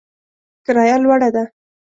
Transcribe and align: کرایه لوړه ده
کرایه 0.65 0.97
لوړه 1.03 1.27
ده 1.35 1.43